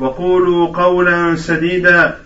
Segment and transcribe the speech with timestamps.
[0.00, 2.16] وقولوا قولا سديدا.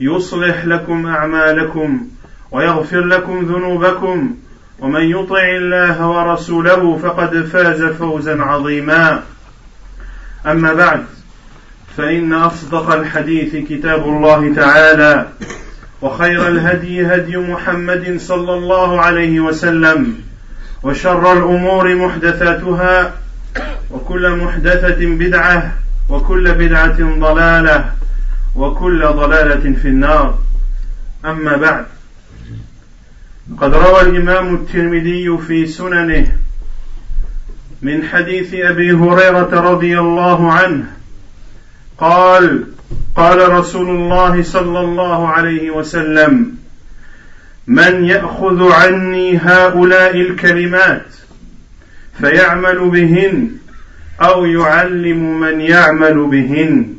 [0.00, 2.08] يصلح لكم أعمالكم
[2.50, 4.34] ويغفر لكم ذنوبكم.
[4.78, 9.22] ومن يطع الله ورسوله فقد فاز فوزا عظيما.
[10.46, 11.04] أما بعد
[11.96, 15.26] فإن أصدق الحديث كتاب الله تعالى
[16.02, 20.14] وخير الهدي هدي محمد صلى الله عليه وسلم
[20.82, 23.14] وشر الأمور محدثاتها
[23.90, 25.72] وكل محدثة بدعة
[26.08, 27.92] وكل بدعة ضلالة
[28.54, 30.38] وكل ضلالة في النار.
[31.24, 31.86] أما بعد
[33.60, 36.36] قد روى الإمام الترمذي في سننه
[37.82, 40.86] من حديث أبي هريرة رضي الله عنه
[41.98, 42.66] قال
[43.16, 46.56] قال رسول الله صلى الله عليه وسلم
[47.66, 51.06] من يأخذ عني هؤلاء الكلمات
[52.20, 53.50] فيعمل بهن
[54.20, 56.94] أو يعلم من يعمل بهن.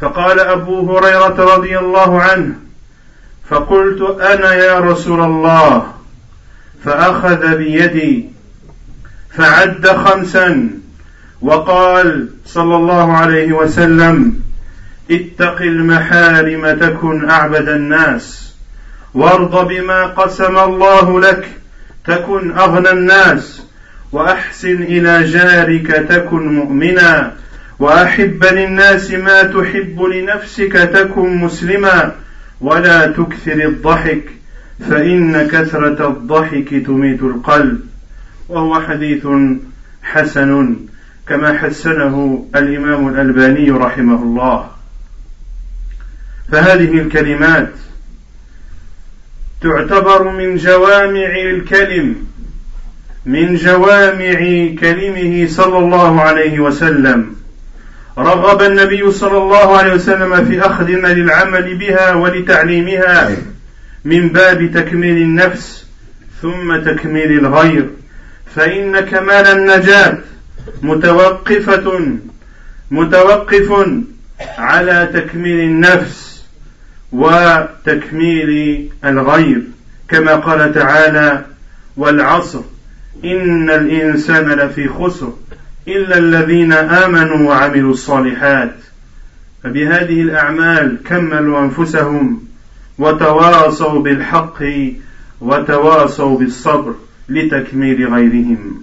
[0.00, 2.54] فقال أبو هريرة رضي الله عنه
[3.50, 5.92] فقلت أنا يا رسول الله
[6.84, 8.28] فأخذ بيدي
[9.30, 10.70] فعد خمسا
[11.40, 14.40] وقال صلى الله عليه وسلم
[15.10, 18.54] اتق المحارم تكن أعبد الناس
[19.14, 21.48] وارض بما قسم الله لك
[22.06, 23.59] تكن أغنى الناس.
[24.12, 27.34] وأحسن إلى جارك تكن مؤمنا
[27.78, 32.14] وأحب للناس ما تحب لنفسك تكن مسلما
[32.60, 34.22] ولا تكثر الضحك
[34.90, 37.80] فإن كثرة الضحك تميت القلب.
[38.48, 39.26] وهو حديث
[40.02, 40.76] حسن
[41.28, 44.70] كما حسنه الإمام الألباني رحمه الله.
[46.52, 47.72] فهذه الكلمات
[49.60, 52.26] تعتبر من جوامع الكلم
[53.26, 54.38] من جوامع
[54.80, 57.36] كلمه صلى الله عليه وسلم.
[58.18, 63.36] رغب النبي صلى الله عليه وسلم في أخذنا للعمل بها ولتعليمها
[64.04, 65.86] من باب تكميل النفس
[66.42, 67.90] ثم تكميل الغير.
[68.54, 70.18] فإن كمال النجاة
[70.82, 72.16] متوقفة
[72.90, 73.86] متوقف
[74.58, 76.44] على تكميل النفس
[77.12, 79.62] وتكميل الغير
[80.08, 81.44] كما قال تعالى
[81.96, 82.60] والعصر
[83.24, 85.32] ان الانسان لفي خسر
[85.88, 88.74] الا الذين امنوا وعملوا الصالحات
[89.64, 92.44] فبهذه الاعمال كملوا انفسهم
[92.98, 94.62] وتواصوا بالحق
[95.40, 96.94] وتواصوا بالصبر
[97.28, 98.82] لتكميل غيرهم.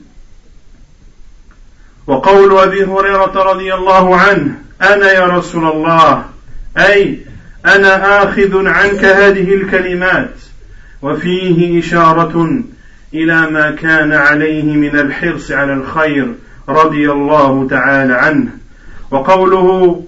[2.07, 6.25] وقول أبي هريرة رضي الله عنه أنا يا رسول الله
[6.77, 7.19] أي
[7.65, 10.33] أنا آخذ عنك هذه الكلمات
[11.01, 12.63] وفيه إشارة
[13.13, 16.33] إلى ما كان عليه من الحرص على الخير
[16.69, 18.49] رضي الله تعالى عنه.
[19.11, 20.03] وقوله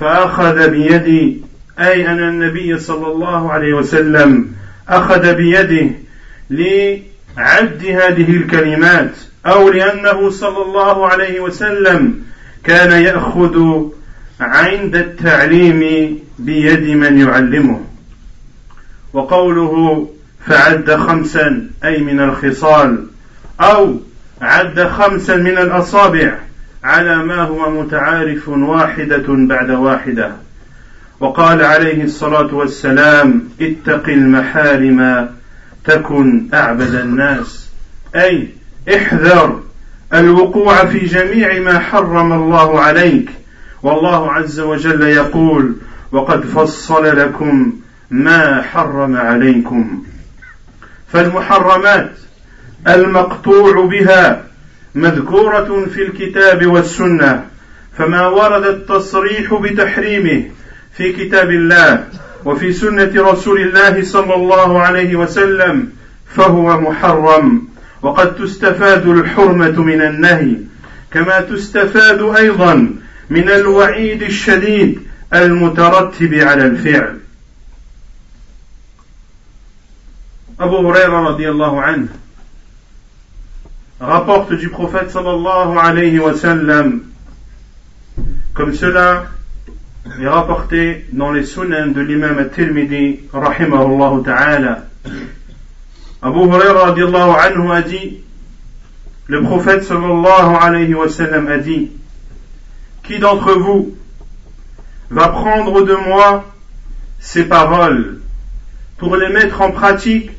[0.00, 1.40] فأخذ بيدي
[1.78, 4.52] أي أن النبي صلى الله عليه وسلم
[4.88, 5.90] أخذ بيده
[6.50, 9.10] لعد هذه الكلمات
[9.46, 12.22] أو لأنه صلى الله عليه وسلم
[12.64, 13.82] كان يأخذ
[14.40, 17.80] عند التعليم بيد من يعلمه.
[19.12, 20.08] وقوله
[20.46, 23.06] فعد خمسا أي من الخصال
[23.60, 24.00] أو
[24.40, 26.38] عد خمسا من الأصابع
[26.84, 30.32] على ما هو متعارف واحدة بعد واحدة.
[31.20, 35.28] وقال عليه الصلاة والسلام اتق المحارم
[35.84, 37.70] تكن أعبد الناس.
[38.16, 38.48] أي
[38.96, 39.60] احذر
[40.14, 43.30] الوقوع في جميع ما حرم الله عليك.
[43.82, 45.74] والله عز وجل يقول
[46.12, 47.72] وقد فصل لكم
[48.10, 50.04] ما حرم عليكم.
[51.12, 52.10] فالمحرمات
[52.88, 54.44] المقطوع بها
[54.94, 57.44] مذكورة في الكتاب والسنة
[57.98, 60.44] فما ورد التصريح بتحريمه
[60.96, 62.04] في كتاب الله
[62.44, 65.88] وفي سنة رسول الله صلى الله عليه وسلم
[66.34, 67.62] فهو محرم
[68.02, 70.56] وقد تستفاد الحرمة من النهي
[71.12, 72.90] كما تستفاد أيضا
[73.30, 75.00] من الوعيد الشديد
[75.34, 77.21] المترتب على الفعل.
[80.62, 82.08] Abu Huraira radiallahu anhu
[84.00, 87.00] rapporte du prophète sallallahu alayhi wa sallam
[88.54, 89.24] comme cela
[90.20, 94.84] est rapporté dans les sunan de l'imam al-Tirmidhi rahimahullah ta'ala.
[96.22, 98.20] Abu Huraira radiallahu anhu a dit
[99.26, 101.90] le prophète sallallahu alayhi wa sallam a dit
[103.02, 103.96] qui d'entre vous
[105.10, 106.44] va prendre de moi
[107.18, 108.20] ces paroles
[108.98, 110.30] pour les mettre en pratique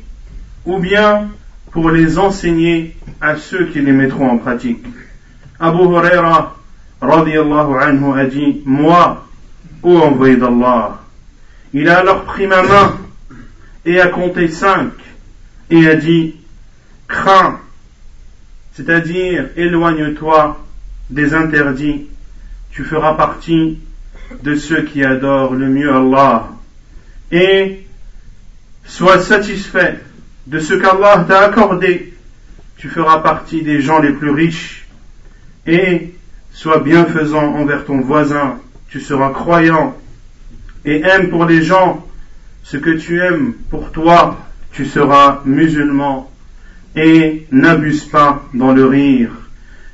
[0.64, 1.28] ou bien
[1.70, 4.84] pour les enseigner à ceux qui les mettront en pratique.
[5.58, 6.56] Abu Huraira
[7.00, 9.26] radiallahu anhu a dit Moi,
[9.82, 11.00] ô envoyé d'Allah,
[11.72, 12.96] il a alors pris ma main
[13.84, 14.92] et a compté cinq
[15.70, 16.36] et a dit
[17.08, 17.60] Crains,
[18.72, 20.64] c'est-à-dire éloigne-toi
[21.10, 22.06] des interdits,
[22.70, 23.78] tu feras partie
[24.42, 26.48] de ceux qui adorent le mieux Allah
[27.30, 27.84] et
[28.84, 30.00] sois satisfait
[30.46, 32.12] de ce qu'Allah t'a accordé,
[32.76, 34.86] tu feras partie des gens les plus riches.
[35.66, 36.14] Et
[36.52, 38.58] sois bienfaisant envers ton voisin,
[38.88, 39.96] tu seras croyant.
[40.84, 42.06] Et aime pour les gens
[42.62, 44.38] ce que tu aimes pour toi,
[44.72, 46.30] tu seras musulman.
[46.96, 49.30] Et n'abuse pas dans le rire,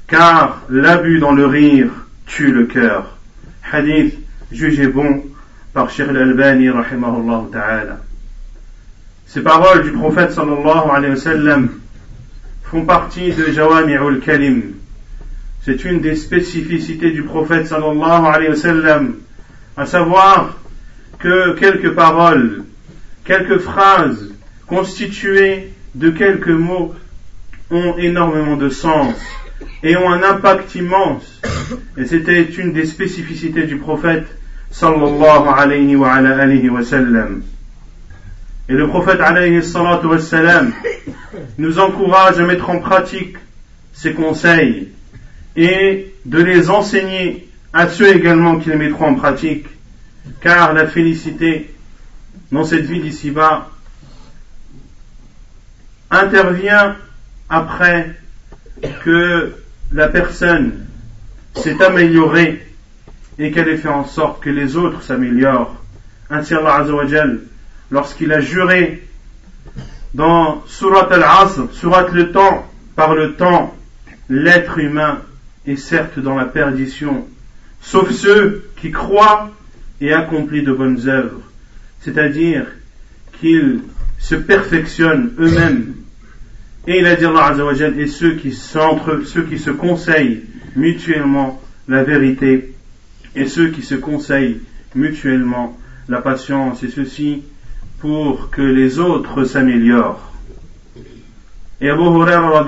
[0.06, 1.91] car l'abus dans le rire
[2.26, 3.17] tue le cœur.
[3.73, 4.19] Hadith
[4.53, 5.25] jugé bon
[5.73, 8.00] par Sheikh al-Albani rahimahullah ta'ala.
[9.32, 11.69] Ces paroles du prophète sallallahu alayhi wa sallam
[12.65, 14.73] font partie de Jawami'ul Kalim.
[15.65, 19.15] C'est une des spécificités du prophète sallallahu alayhi wa sallam,
[19.77, 20.59] à savoir
[21.21, 22.65] que quelques paroles,
[23.25, 24.35] quelques phrases
[24.67, 26.97] constituées de quelques mots
[27.71, 29.15] ont énormément de sens
[29.85, 31.41] et ont un impact immense.
[31.97, 34.27] Et c'était une des spécificités du prophète
[34.73, 37.43] sallallahu alayhi wa, alayhi wa sallam.
[38.70, 40.72] Et le prophète wassalam,
[41.58, 43.37] nous encourage à mettre en pratique
[43.93, 44.90] ces conseils
[45.56, 49.67] et de les enseigner à ceux également qui les mettront en pratique,
[50.40, 51.75] car la félicité
[52.52, 53.70] dans cette vie d'ici-bas
[56.08, 56.94] intervient
[57.49, 58.14] après
[59.05, 59.52] que
[59.90, 60.87] la personne
[61.56, 62.64] s'est améliorée
[63.37, 65.75] et qu'elle ait fait en sorte que les autres s'améliorent.
[66.31, 66.87] Ainsi Allah
[67.90, 69.02] lorsqu'il a juré
[70.14, 73.76] dans Surat al-Asr, Surat le temps, par le temps,
[74.28, 75.20] l'être humain
[75.66, 77.26] est certes dans la perdition,
[77.81, 79.50] sauf ceux qui croient
[80.00, 81.42] et accomplissent de bonnes œuvres,
[82.00, 82.66] c'est-à-dire
[83.40, 83.82] qu'ils
[84.19, 85.94] se perfectionnent eux-mêmes.
[86.86, 87.54] Et il a dit Allah
[87.96, 90.43] et ceux qui, ceux qui se conseillent
[90.76, 92.75] mutuellement la vérité,
[93.34, 94.60] et ceux qui se conseillent
[94.94, 95.78] mutuellement
[96.08, 97.43] la patience, et ceci
[98.00, 100.32] pour que les autres s'améliorent.
[101.81, 102.64] Et Abu Huraira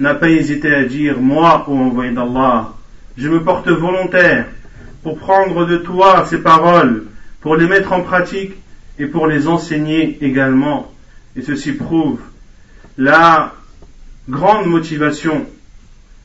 [0.00, 2.72] n'a pas hésité à dire, moi, ô envoyé d'Allah,
[3.16, 4.46] je me porte volontaire
[5.02, 7.04] pour prendre de toi ces paroles,
[7.40, 8.52] pour les mettre en pratique
[8.98, 10.90] et pour les enseigner également.
[11.36, 12.20] Et ceci prouve
[12.96, 13.52] la
[14.28, 15.46] grande motivation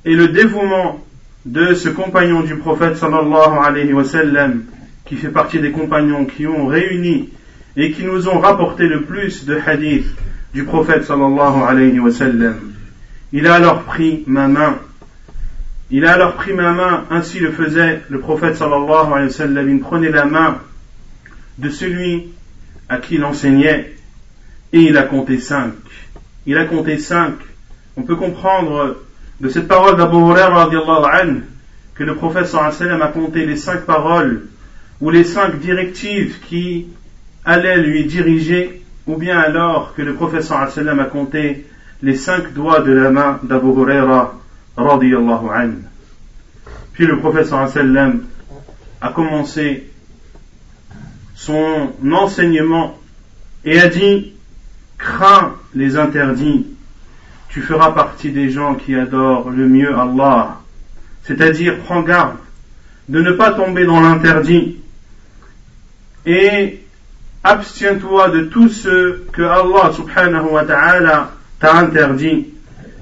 [0.05, 1.03] et le dévouement
[1.45, 4.63] de ce compagnon du prophète sallallahu alayhi wa sallam,
[5.05, 7.29] qui fait partie des compagnons qui ont réuni
[7.77, 10.13] et qui nous ont rapporté le plus de hadiths
[10.51, 12.55] du prophète sallallahu alayhi wa sallam.
[13.31, 14.79] Il a alors pris ma main.
[15.91, 19.69] Il a alors pris ma main, ainsi le faisait le prophète sallallahu alayhi wa sallam.
[19.69, 20.57] Il prenait la main
[21.59, 22.29] de celui
[22.89, 23.95] à qui il enseignait
[24.73, 25.73] et il a compté cinq.
[26.47, 27.35] Il a compté cinq.
[27.95, 28.97] On peut comprendre
[29.39, 30.69] de cette parole d'Abu Hurairah
[31.93, 34.47] que le prophète sallallahu alayhi wa sallam a compté les cinq paroles
[34.99, 36.87] ou les cinq directives qui
[37.47, 41.65] allait lui diriger, ou bien alors que le professeur sallam a compté
[42.01, 44.37] les cinq doigts de la main d'Abu Huraira
[44.75, 45.77] radiyallahu anhu.
[46.91, 48.23] Puis le professeur sallam
[48.99, 49.89] a commencé
[51.35, 52.99] son enseignement
[53.63, 54.33] et a dit
[54.97, 56.67] crains les interdits,
[57.47, 60.59] tu feras partie des gens qui adorent le mieux Allah.
[61.23, 62.35] C'est-à-dire prends garde
[63.07, 64.79] de ne pas tomber dans l'interdit
[66.25, 66.81] et
[67.47, 72.47] abstiens-toi de tout ce que Allah subhanahu wa ta'ala t'a interdit.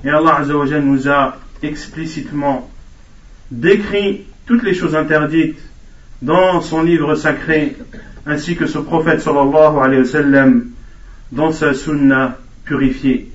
[0.04, 2.70] Et Allah azza nous a explicitement
[3.50, 5.58] décrit toutes les choses interdites
[6.22, 7.76] dans son livre sacré,
[8.26, 10.66] ainsi que ce prophète sallallahu alayhi wa sallam
[11.32, 13.32] dans sa sunna purifiée.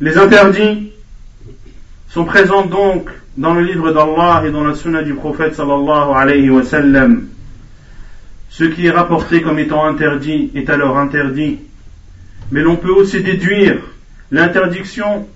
[0.00, 0.92] Les interdits
[2.08, 6.48] sont présents donc dans le livre d'Allah et dans la sunna du prophète sallallahu alayhi
[6.48, 7.28] wa sallam.
[8.48, 11.58] Ce qui est rapporté comme étant interdit est alors interdit.
[12.50, 13.78] Mais l'on peut aussi déduire
[14.30, 15.26] l'interdiction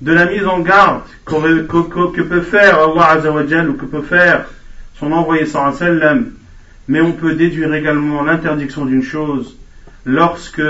[0.00, 4.46] de la mise en garde que, peut faire Allah Azzawajal ou que peut faire
[4.98, 6.32] son envoyé sallam.
[6.88, 9.56] Mais on peut déduire également l'interdiction d'une chose
[10.04, 10.62] lorsque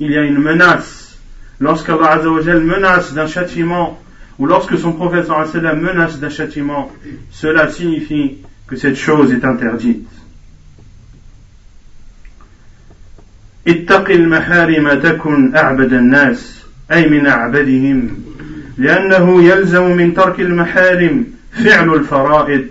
[0.00, 1.18] il y a une menace,
[1.60, 4.00] lorsqu'Allah Azzawajal menace d'un châtiment
[4.38, 6.90] ou lorsque son prophète sallam menace d'un châtiment,
[7.30, 10.08] cela signifie que cette chose est interdite.
[13.68, 18.10] اتق المحارم تكن أعبد الناس أي من أعبدهم
[18.78, 22.64] لأنه يلزم من ترك المحارم فعل الفرائض.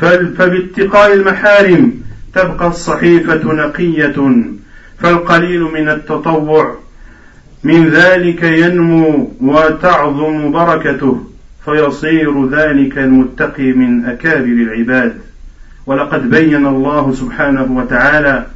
[0.00, 1.92] فباتقاء المحارم
[2.34, 4.14] تبقى الصحيفة نقية
[4.98, 6.78] فالقليل من التطوع.
[7.64, 11.26] من ذلك ينمو وتعظم بركته
[11.64, 15.18] فيصير ذلك المتقي من أكابر العباد.
[15.86, 18.46] ولقد بين الله سبحانه وتعالى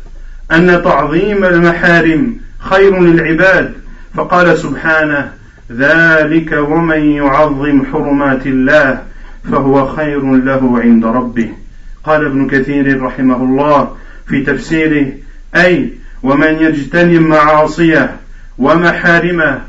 [0.52, 3.72] أن تعظيم المحارم خير للعباد.
[4.14, 5.32] فقال سبحانه
[5.72, 9.02] ذلك ومن يعظم حرمات الله
[9.52, 11.48] فهو خير له عند ربه.
[12.04, 15.06] قال ابن كثير رحمه الله في تفسيره
[15.56, 18.16] أي ومن يجتنب معاصيه
[18.58, 19.60] ومحارمه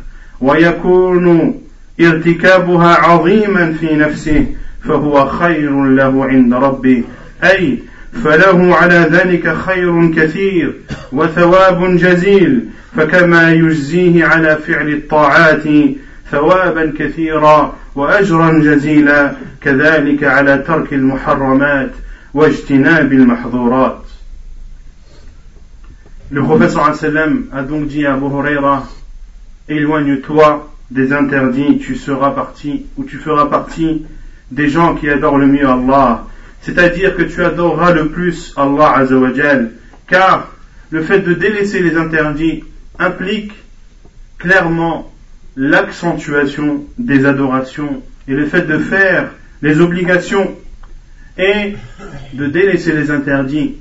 [0.42, 1.56] ويكون
[2.02, 4.46] ارتكابها عظيما في نفسه
[4.84, 7.04] فهو خير له عند ربه.
[7.44, 7.80] أي
[8.14, 10.76] فله على ذلك خير كثير
[11.12, 15.64] وثواب جزيل فكما يجزيه على فعل الطاعات
[16.32, 21.92] ثوابا كثيرا واجرا جزيلا كذلك على ترك المحرمات
[22.34, 24.02] واجتناب المحظورات
[26.32, 28.84] Le prophète sallam a donc dit à Abu Huraira
[29.68, 34.06] Éloigne-toi des interdits, tu seras parti ou tu feras partie
[34.52, 36.26] des gens qui adorent le mieux Allah
[36.62, 39.72] c'est-à-dire que tu adoreras le plus Allah Azzawajal,
[40.08, 40.52] car
[40.92, 42.64] le fait de délaisser les interdits
[42.98, 43.54] implique
[44.38, 45.12] clairement
[45.56, 50.58] l'accentuation des adorations et le fait de faire les obligations
[51.38, 51.76] et
[52.34, 53.78] de délaisser les interdits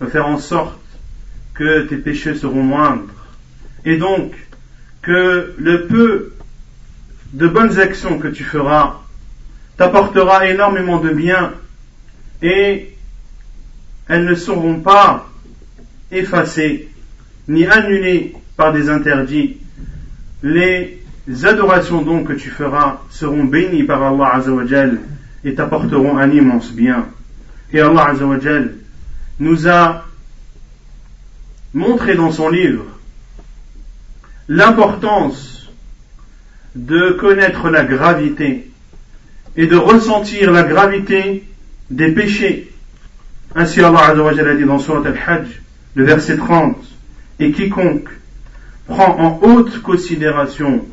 [0.00, 0.78] va faire en sorte
[1.54, 3.12] que tes péchés seront moindres.
[3.84, 4.32] Et donc
[5.02, 6.32] que le peu
[7.32, 9.00] de bonnes actions que tu feras
[9.76, 11.52] t'apportera énormément de bien
[12.42, 12.94] et
[14.08, 15.28] elles ne seront pas
[16.10, 16.88] effacées
[17.48, 19.58] ni annulées par des interdits.
[20.42, 21.00] Les
[21.44, 25.00] adorations donc que tu feras seront bénies par Allah Azzawajal
[25.44, 27.06] et t'apporteront un immense bien.
[27.72, 28.74] Et Allah Azzawajal
[29.38, 30.04] nous a
[31.72, 32.84] montré dans son livre
[34.48, 35.70] l'importance
[36.74, 38.70] de connaître la gravité
[39.56, 41.44] et de ressentir la gravité
[41.90, 42.70] des péchés.
[43.54, 45.48] Ainsi Allah a dit dans Surat Al-Hajj,
[45.94, 46.76] le verset 30,
[47.40, 48.08] et quiconque
[48.86, 50.84] prend en haute considération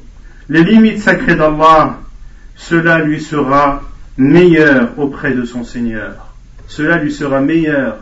[0.50, 2.00] les limites sacrées d'Allah,
[2.56, 3.82] cela lui sera
[4.18, 6.34] meilleur auprès de son Seigneur.
[6.68, 7.98] Cela lui sera meilleur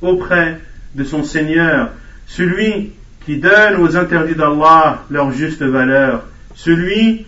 [0.00, 0.60] auprès
[0.94, 1.90] de son Seigneur.
[2.26, 2.92] Celui
[3.24, 6.24] qui donne aux interdits d'Allah leur juste valeur.
[6.54, 7.26] Celui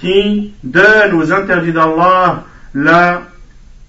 [0.00, 3.22] qui donne aux interdits d'Allah la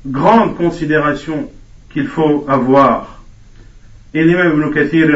[0.05, 1.50] grande considération
[1.91, 3.24] qu'il faut avoir.
[4.13, 5.10] Et l'imam Ibn Kathir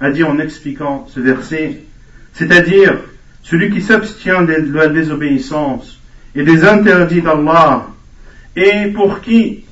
[0.00, 1.80] a dit en expliquant ce verset,
[2.32, 2.98] c'est-à-dire
[3.42, 5.98] celui qui s'abstient de la désobéissance
[6.34, 7.86] et des interdits d'Allah,
[8.54, 9.64] et pour qui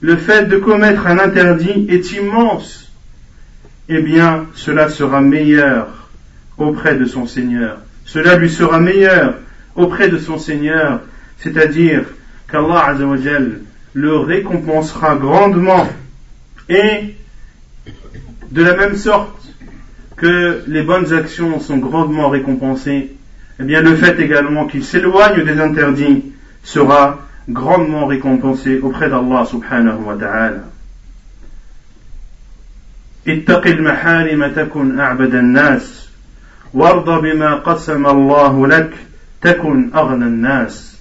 [0.00, 2.92] le fait de commettre un interdit est immense,
[3.88, 6.10] eh bien cela sera meilleur
[6.56, 7.78] auprès de son Seigneur.
[8.04, 9.38] Cela lui sera meilleur
[9.76, 11.00] auprès de son Seigneur,
[11.38, 12.04] c'est-à-dire
[12.53, 13.61] qu'Allah Azzawajal
[13.93, 15.87] le récompensera grandement
[16.67, 17.15] et
[18.51, 19.39] de la même sorte
[20.15, 23.15] que les bonnes actions sont grandement récompensées,
[23.59, 26.25] eh bien le fait également qu'il s'éloigne des interdits
[26.63, 30.63] sera grandement récompensé auprès d'Allah subhanahu wa ta'ala.
[33.27, 36.09] اتق المحارم تكن أعبد الناس
[36.73, 38.91] وارض بما قسم الله لك
[39.41, 40.92] تكن أغنى الناس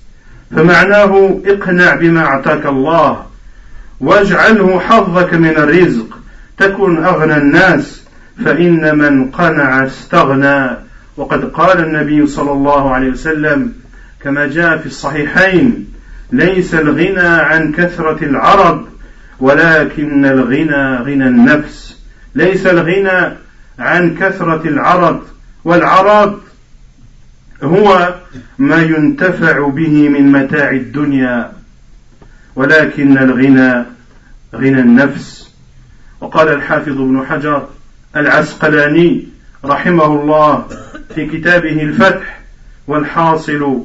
[0.55, 3.25] فمعناه اقنع بما أعطاك الله
[3.99, 6.17] واجعله حظك من الرزق
[6.57, 8.03] تكن أغنى الناس
[8.45, 10.77] فإن من قنع استغنى.
[11.17, 13.73] وقد قال النبي صلى الله عليه وسلم
[14.23, 15.87] كما جاء في الصحيحين
[16.31, 18.87] ليس الغنى عن كثرة العرب
[19.39, 21.97] ولكن الغنى غنى النفس.
[22.35, 23.37] ليس الغنى
[23.79, 25.21] عن كثرة العرض
[25.65, 26.39] والعرض
[27.63, 28.15] هو
[28.57, 31.51] ما ينتفع به من متاع الدنيا
[32.55, 33.85] ولكن الغنى
[34.55, 35.53] غنى النفس.
[36.21, 37.67] وقال الحافظ ابن حجر
[38.15, 39.27] العسقلاني
[39.65, 40.67] رحمه الله
[41.15, 42.39] في كتابه الفتح
[42.87, 43.83] والحاصل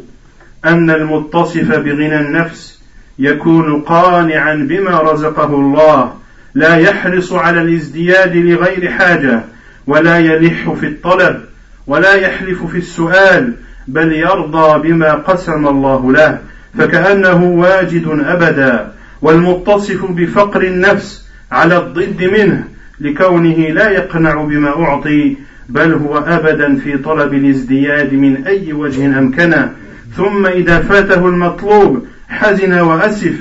[0.65, 2.79] أن المتصف بغنى النفس
[3.19, 6.15] يكون قانعا بما رزقه الله
[6.55, 9.43] لا يحرص على الازدياد لغير حاجة
[9.87, 11.45] ولا يلح في الطلب.
[11.89, 13.53] ولا يحلف في السؤال
[13.89, 16.39] بل يرضى بما قسم الله له
[16.79, 18.93] فكأنه واجد أبدا
[19.23, 22.65] والمتصف بفقر النفس على الضد منه
[23.01, 25.37] لكونه لا يقنع بما أعطي
[25.69, 29.73] بل هو أبدا في طلب الازدياد من أي وجه أمكنه
[30.17, 33.35] ثم إذا فاته المطلوب حزن وأسف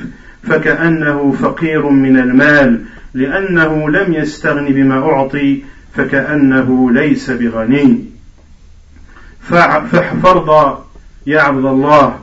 [0.43, 2.81] فكأنه فقير من المال
[3.13, 5.63] لأنه لم يستغن بما أعطي
[5.95, 8.16] فكأنه ليس بغني.
[10.23, 10.83] فارضى
[11.27, 12.19] يا عبد الله.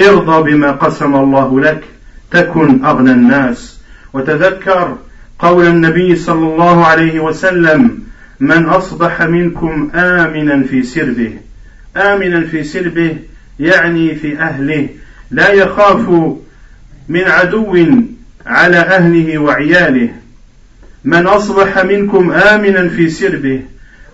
[0.00, 1.84] ارضى بما قسم الله لك
[2.30, 3.80] تكن أغنى الناس.
[4.12, 4.96] وتذكر
[5.38, 8.02] قول النبي صلى الله عليه وسلم
[8.40, 11.32] من أصبح منكم آمنا في سربه.
[11.96, 13.16] آمنا في سربه
[13.60, 14.88] يعني في أهله.
[15.30, 16.08] لا يخاف
[17.08, 17.76] من عدو
[18.46, 20.08] على أهله وعياله.
[21.04, 23.62] من أصبح منكم آمنا في سربه.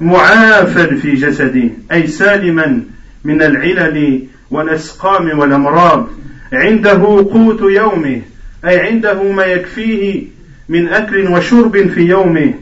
[0.00, 2.80] معافى في جسده أي سالما
[3.24, 6.08] من العلل والأسقام والأمراض.
[6.52, 8.20] عنده قوت يومه
[8.64, 10.22] أي عنده ما يكفيه
[10.68, 12.54] من أكل وشرب في يومه.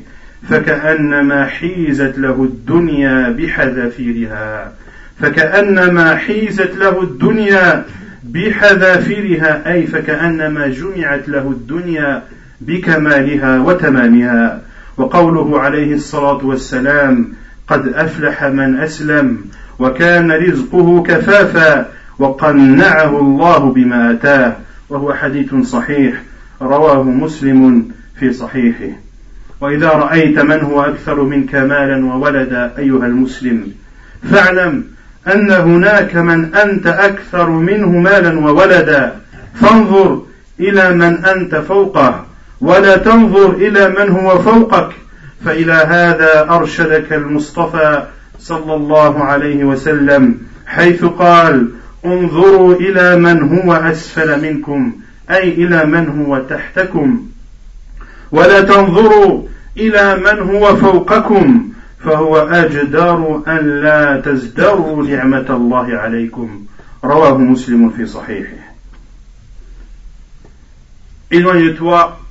[0.50, 4.72] فكأنما حيزت له الدنيا بحذافيرها
[5.20, 7.84] فكأنما حيزت له الدنيا
[8.24, 12.22] بحذافيرها أي فكأنما جمعت له الدنيا
[12.60, 14.60] بكمالها وتمامها.
[15.02, 17.32] وقوله عليه الصلاة والسلام
[17.68, 19.38] قد أفلح من أسلم
[19.78, 21.88] وكان رزقه كفافا
[22.18, 24.56] وقنعه الله بما أتاه.
[24.90, 26.22] وهو حديث صحيح
[26.62, 28.92] رواه مسلم في صحيحه.
[29.60, 33.72] وإذا رأيت من هو أكثر منك مالا وولدا أيها المسلم
[34.30, 34.84] فاعلم
[35.34, 39.12] أن هناك من أنت أكثر منه مالا وولدا.
[39.54, 40.22] فانظر
[40.60, 42.31] إلى من أنت فوقه.
[42.62, 44.90] ولا تنظر إلى من هو فوقك
[45.44, 48.06] فإلى هذا أرشدك المصطفى
[48.38, 51.70] صلى الله عليه وسلم حيث قال
[52.06, 54.92] انظروا إلى من هو أسفل منكم
[55.30, 57.26] أي إلى من هو تحتكم.
[58.32, 59.42] ولا تنظروا
[59.76, 61.68] إلى من هو فوقكم
[62.04, 66.64] فهو أجدر أن لا تزدروا نعمة الله عليكم.
[67.04, 68.72] رواه مسلم في صحيحه.
[71.32, 72.21] Éloigne-toi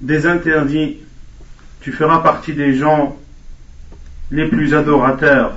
[0.00, 0.98] des interdits,
[1.80, 3.16] tu feras partie des gens
[4.30, 5.52] les plus adorateurs.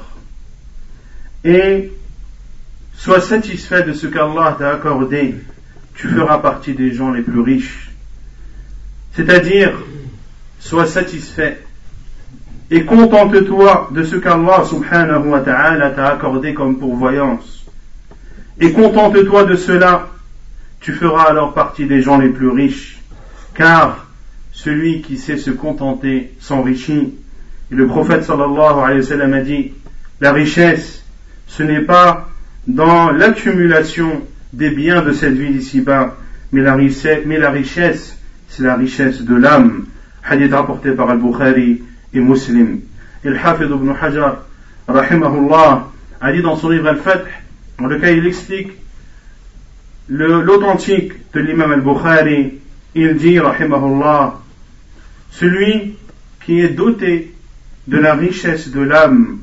[1.44, 1.92] Et
[2.96, 5.36] sois satisfait de ce qu'Allah t'a accordé,
[5.96, 7.92] tu feras partie des gens les plus riches.
[9.14, 9.74] C'est-à-dire,
[10.60, 11.60] sois satisfait
[12.72, 17.66] et contente-toi de ce qu'Allah subhanahu wa ta'ala t'a accordé comme pourvoyance.
[18.60, 20.08] Et contente-toi de cela,
[20.80, 23.00] tu feras alors partie des gens les plus riches,
[23.54, 24.03] car
[24.64, 27.14] celui qui sait se contenter s'enrichit.
[27.72, 29.74] Et le prophète sallallahu alayhi wa sallam a dit,
[30.22, 31.04] la richesse,
[31.48, 32.30] ce n'est pas
[32.66, 34.22] dans l'accumulation
[34.54, 36.16] des biens de cette vie d'ici-bas,
[36.54, 39.86] mais la richesse, c'est la richesse de l'âme.
[40.24, 41.82] Hadith rapporté par Al-Bukhari
[42.14, 42.80] et Muslim.
[43.26, 44.46] Et le Hafid ibn Hajar,
[44.88, 45.90] rahimahullah,
[46.22, 47.26] a dit dans son livre Al-Fath,
[47.80, 48.72] dans lequel il explique
[50.08, 52.60] l'authentique de l'imam Al-Bukhari,
[52.96, 54.40] il dit, rahimahullah,
[55.34, 55.96] celui
[56.46, 57.34] qui est doté
[57.88, 59.40] de la richesse de l'âme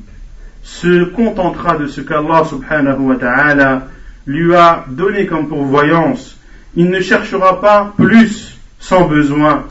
[0.63, 3.87] se contentera de ce qu'Allah subhanahu wa ta'ala
[4.25, 6.39] lui a donné comme pourvoyance.
[6.75, 9.65] Il ne cherchera pas plus sans besoin.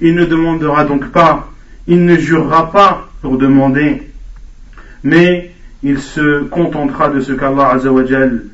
[0.00, 1.48] Il ne demandera donc pas.
[1.86, 4.10] Il ne jurera pas pour demander.
[5.04, 8.44] Mais il se contentera de ce qu'Allah azawajal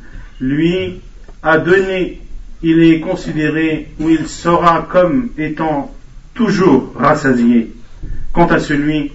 [0.40, 1.00] lui
[1.42, 2.20] a donné.
[2.62, 5.92] Il est considéré ou il sera comme étant
[6.34, 7.72] toujours rassasié.
[8.32, 9.12] Quant à celui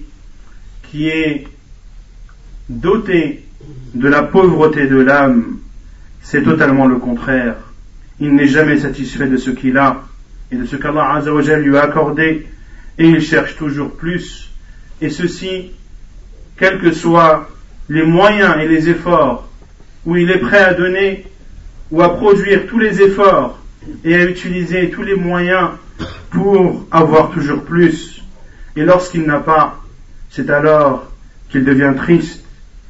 [0.90, 1.46] qui est
[2.68, 3.44] doté
[3.94, 5.58] de la pauvreté de l'âme,
[6.22, 7.56] c'est totalement le contraire.
[8.20, 10.04] Il n'est jamais satisfait de ce qu'il a
[10.50, 11.22] et de ce qu'Allah
[11.58, 12.46] lui a accordé
[12.98, 14.50] et il cherche toujours plus.
[15.00, 15.70] Et ceci,
[16.56, 17.48] quels que soient
[17.88, 19.48] les moyens et les efforts
[20.04, 21.24] où il est prêt à donner
[21.90, 23.58] ou à produire tous les efforts
[24.04, 25.70] et à utiliser tous les moyens
[26.30, 28.22] pour avoir toujours plus.
[28.76, 29.82] Et lorsqu'il n'a pas,
[30.30, 31.10] c'est alors
[31.50, 32.44] qu'il devient triste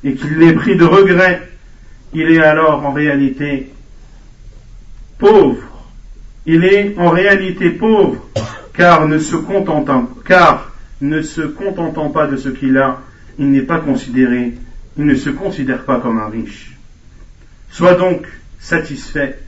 [0.05, 1.49] et qu'il est pris de regret.
[2.13, 3.73] Il est alors en réalité
[5.19, 5.63] pauvre.
[6.47, 8.27] Il est en réalité pauvre
[8.73, 13.01] car ne se contentant, car ne se contentant pas de ce qu'il a,
[13.39, 14.55] il n'est pas considéré,
[14.97, 16.77] il ne se considère pas comme un riche.
[17.71, 18.27] Sois donc
[18.61, 19.41] satisfait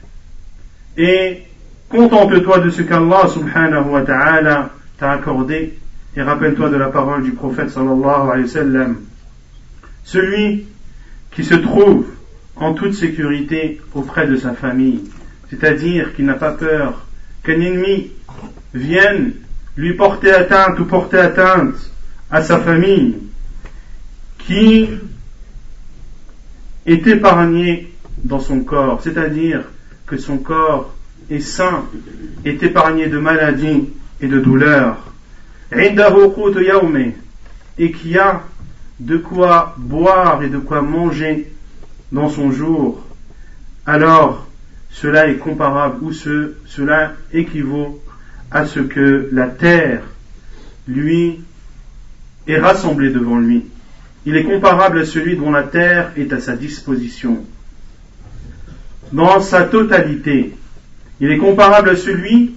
[0.97, 1.43] et
[1.91, 5.77] contente-toi de ce qu'Allah subhanahu wa ta'ala t'a accordé
[6.15, 8.95] et rappelle-toi de la parole du prophète sallallahu alayhi wa sallam.
[10.03, 10.65] Celui
[11.31, 12.05] qui se trouve
[12.55, 15.03] en toute sécurité auprès de sa famille,
[15.49, 17.05] c'est-à-dire qui n'a pas peur
[17.43, 18.11] qu'un ennemi
[18.73, 19.33] vienne
[19.75, 21.75] lui porter atteinte ou porter atteinte
[22.29, 23.17] à sa famille,
[24.37, 24.89] qui
[26.85, 29.63] est épargné dans son corps, c'est-à-dire
[30.05, 30.93] que son corps
[31.31, 31.85] est sain,
[32.45, 33.89] est épargné de maladies
[34.19, 34.97] et de douleurs,
[37.77, 38.43] et qui a
[38.99, 41.51] de quoi boire et de quoi manger
[42.11, 43.01] dans son jour,
[43.85, 44.47] alors
[44.91, 48.01] cela est comparable ou ce, cela équivaut
[48.51, 50.03] à ce que la terre
[50.87, 51.39] lui
[52.47, 53.65] est rassemblée devant lui.
[54.25, 57.43] Il est comparable à celui dont la terre est à sa disposition.
[59.13, 60.53] Dans sa totalité,
[61.21, 62.55] il est comparable à celui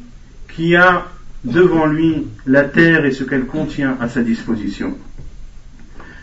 [0.55, 1.07] qui a
[1.45, 4.97] devant lui la terre et ce qu'elle contient à sa disposition.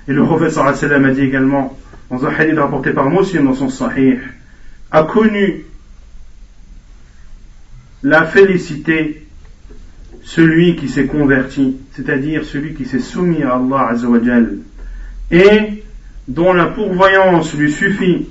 [0.07, 1.77] Et le prophète sallam a dit également,
[2.09, 4.17] dans un hadith rapporté par Muslim dans son sahih,
[4.89, 5.65] a connu
[8.01, 9.27] la félicité
[10.23, 14.57] celui qui s'est converti, c'est-à-dire celui qui s'est soumis à Allah Azzawajal,
[15.29, 15.83] et
[16.27, 18.27] dont la pourvoyance lui suffit,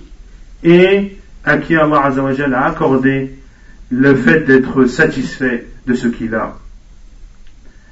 [0.65, 3.37] et à qui Allah Azzawajal a accordé
[3.91, 6.57] le fait d'être satisfait de ce qu'il a.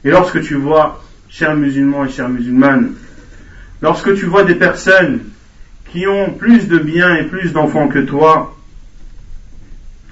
[0.05, 2.95] Et lorsque tu vois, chers musulmans et chères musulmanes,
[3.83, 5.21] lorsque tu vois des personnes
[5.91, 8.57] qui ont plus de biens et plus d'enfants que toi,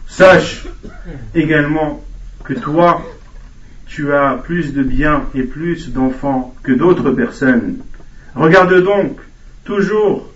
[0.08, 0.66] sache
[1.34, 2.04] également
[2.44, 3.02] que toi,
[3.86, 7.78] tu as plus de biens et plus d'enfants que d'autres personnes.
[8.34, 9.18] Regarde donc
[9.64, 10.32] toujours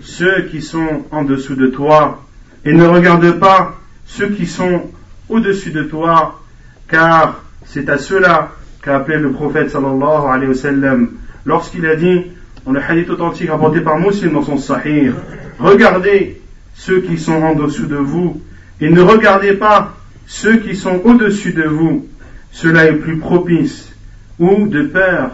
[0.00, 2.24] ceux qui sont en dessous de toi
[2.64, 4.82] et ne regarde pas ceux qui sont
[5.28, 6.40] au-dessus de toi,
[6.88, 11.08] car c'est à cela qu'a appelé le prophète sallallahu alayhi wa sallam.
[11.44, 12.22] Lorsqu'il a dit
[12.64, 15.10] dans le hadith authentique rapporté par Muslim dans son sahih,
[15.58, 16.40] regardez
[16.74, 18.40] ceux qui sont en dessous de vous
[18.80, 19.94] et ne regardez pas
[20.26, 22.06] ceux qui sont au-dessus de vous,
[22.50, 23.92] cela est plus propice,
[24.38, 25.32] ou de peur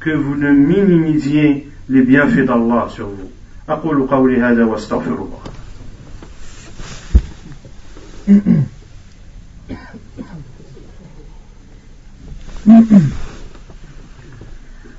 [0.00, 3.30] que vous ne minimisiez les bienfaits d'Allah sur vous.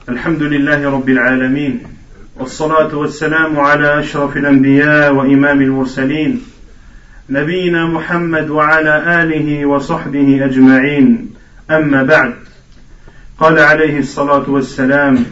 [0.09, 1.83] الحمد لله رب العالمين
[2.39, 6.41] والصلاة والسلام على أشرف الأنبياء وإمام المرسلين
[7.29, 11.33] نبينا محمد وعلى آله وصحبه أجمعين
[11.71, 12.33] أما بعد
[13.39, 15.25] قال عليه الصلاة والسلام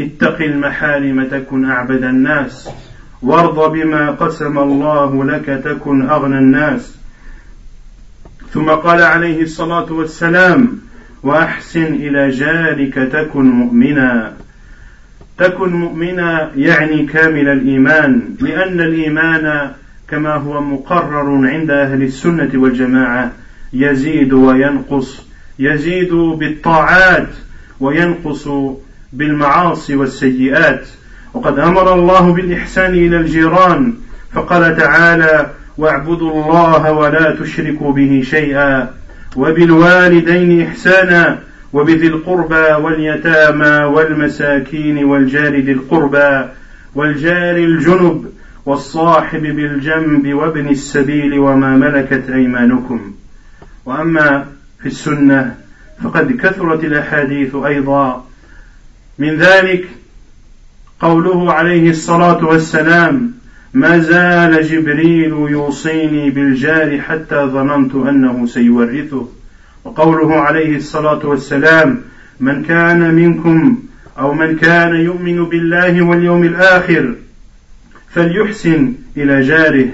[0.00, 2.68] اتق المحارم تكن أعبد الناس
[3.22, 6.97] وارض بما قسم الله لك تكن أغنى الناس
[8.54, 10.78] ثم قال عليه الصلاة والسلام
[11.22, 14.32] وأحسن إلى جارك تكن مؤمنا.
[15.38, 19.70] تكن مؤمنا يعني كامل الإيمان لأن الإيمان
[20.08, 23.32] كما هو مقرر عند أهل السنة والجماعة
[23.72, 25.26] يزيد وينقص.
[25.58, 27.28] يزيد بالطاعات
[27.80, 28.48] وينقص
[29.12, 30.88] بالمعاصي والسيئات.
[31.34, 33.94] وقد أمر الله بالإحسان إلى الجيران
[34.32, 38.90] فقال تعالى واعبدوا الله ولا تشركوا به شيئا
[39.36, 41.38] وبالوالدين إحسانا
[41.72, 46.48] وبذي القربى واليتامى والمساكين والجار ذي القربى
[46.94, 48.32] والجار الجنب
[48.66, 53.12] والصاحب بالجنب وابن السبيل وما ملكت أيمانكم.
[53.86, 54.46] وأما
[54.82, 55.54] في السنة
[56.04, 58.24] فقد كثرت الأحاديث أيضا.
[59.18, 59.88] من ذلك
[61.00, 63.37] قوله عليه الصلاة والسلام
[63.74, 69.28] ما زال جبريل يوصيني بالجار حتى ظننت أنه سيورثه.
[69.84, 72.00] وقوله عليه الصلاة والسلام
[72.40, 73.78] من كان منكم
[74.18, 77.14] أو من كان يؤمن بالله واليوم الآخر
[78.10, 79.88] فليحسن إلى جاره.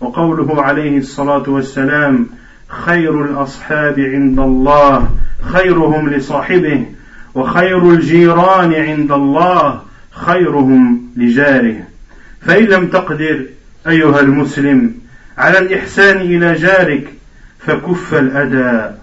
[0.00, 2.26] وقوله عليه الصلاة والسلام
[2.68, 5.08] خير الأصحاب عند الله
[5.40, 6.86] خيرهم لصاحبه
[7.34, 11.87] وخير الجيران عند الله خيرهم لجاره.
[12.40, 13.44] فإن لم تقدر
[13.88, 14.94] أيها المسلم
[15.38, 17.04] على الإحسان إلى جارك
[17.58, 18.94] فكف الأذى.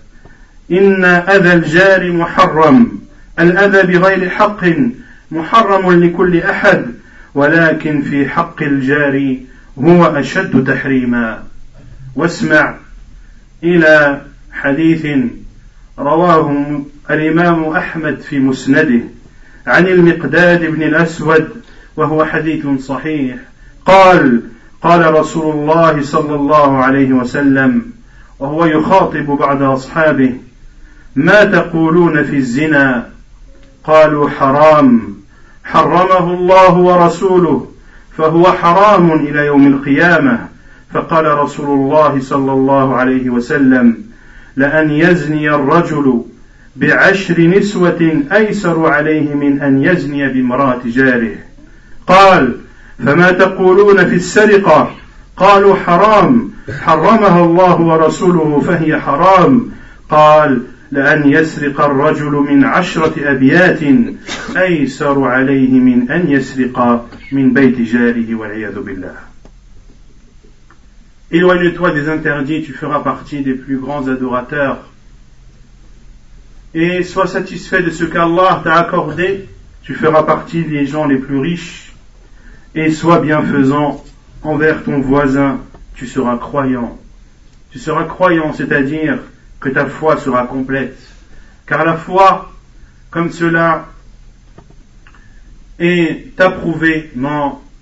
[0.71, 2.99] إن أذى الجار محرم.
[3.39, 4.65] الأذى بغير حق
[5.31, 6.85] محرم لكل أحد
[7.35, 9.37] ولكن في حق الجار
[9.79, 11.43] هو أشد تحريما.
[12.15, 12.75] واسمع
[13.63, 14.21] إلى
[14.51, 15.07] حديث
[15.99, 19.01] رواه الإمام أحمد في مسنده
[19.67, 21.49] عن المقداد بن الأسود
[21.97, 23.35] وهو حديث صحيح.
[23.85, 24.41] قال
[24.81, 27.81] قال رسول الله صلى الله عليه وسلم
[28.39, 30.33] وهو يخاطب بعض أصحابه
[31.15, 33.09] ما تقولون في الزنا؟
[33.83, 35.15] قالوا حرام.
[35.63, 37.67] حرمه الله ورسوله
[38.17, 40.39] فهو حرام إلى يوم القيامة.
[40.93, 43.97] فقال رسول الله صلى الله عليه وسلم
[44.55, 46.21] لأن يزني الرجل
[46.75, 51.44] بعشر نسوة أيسر عليه من أن يزني بامرأة جاره.
[52.07, 52.55] قال
[53.05, 54.95] فما تقولون في السرقة
[55.37, 59.71] قالوا حرام حرمها الله ورسوله فهي حرام
[60.09, 63.79] قال لأن يسرق الرجل من عشرة أبيات
[64.57, 69.15] أيسر عليه من أن يسرق من بيت جاره والعياذ بالله
[71.31, 74.85] Éloigne-toi des interdits, tu feras partie des plus grands adorateurs.
[76.73, 79.49] Et sois satisfait de ce qu'Allah t'a accordé,
[79.81, 81.84] tu feras partie des gens les plus riches.
[82.77, 84.03] Et sois bienfaisant
[84.43, 85.61] envers ton voisin,
[85.95, 86.99] tu seras croyant.
[87.71, 89.19] Tu seras croyant, c'est-à-dire
[89.61, 90.97] que ta foi sera complète.
[91.65, 92.51] Car la foi,
[93.09, 93.87] comme cela
[95.79, 97.11] est approuvé,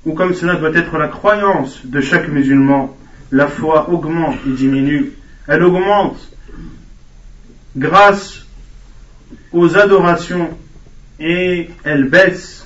[0.05, 2.95] ou comme cela doit être la croyance de chaque musulman,
[3.31, 5.13] la foi augmente et diminue.
[5.47, 6.17] Elle augmente
[7.75, 8.45] grâce
[9.51, 10.55] aux adorations
[11.19, 12.62] et elle baisse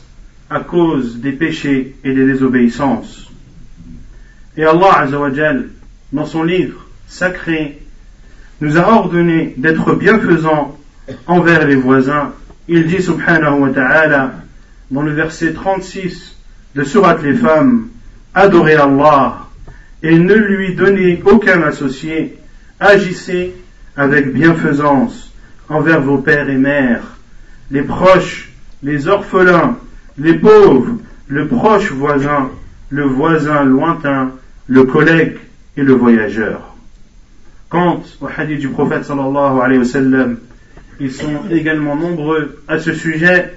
[0.50, 3.32] à cause des péchés et des désobéissances.
[4.56, 5.70] Et Allah Azzawajal,
[6.14, 7.82] dans son livre sacré,
[8.62, 10.78] nous a ordonné d'être bienfaisants
[11.28, 12.34] envers les voisins.
[12.68, 14.34] Il dit subhanahu wa ta'ala
[14.90, 16.36] dans le verset 36
[16.76, 17.90] de Surat les femmes,
[18.34, 19.48] adorez Allah
[20.04, 22.38] et ne lui donnez aucun associé,
[22.80, 23.54] agissez
[23.96, 25.34] avec bienfaisance
[25.70, 27.18] envers vos pères et mères,
[27.72, 28.50] les proches,
[28.84, 29.78] les orphelins,
[30.17, 32.51] les pauvres, le proche voisin,
[32.89, 34.32] le voisin lointain,
[34.67, 35.38] le collègue
[35.75, 36.75] et le voyageur.
[37.69, 40.38] Quant au hadith du prophète sallallahu alayhi wa sallam,
[40.99, 43.53] ils sont également nombreux à ce sujet.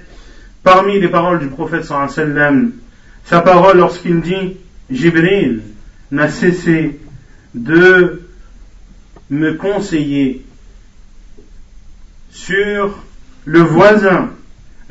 [0.63, 2.71] Parmi les paroles du prophète sallallahu alayhi wa sallam,
[3.25, 4.57] sa parole lorsqu'il dit
[4.89, 5.61] Jibril,
[6.11, 6.99] n'a cessé
[7.55, 8.21] de
[9.29, 10.45] me conseiller
[12.31, 13.01] sur
[13.45, 14.31] le voisin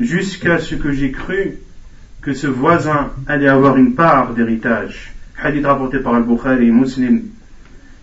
[0.00, 1.58] jusqu'à ce que j'ai cru
[2.22, 5.12] que ce voisin allait avoir une part d'héritage.
[5.42, 7.22] Hadith rapporté par Al-Bukhari et Muslim.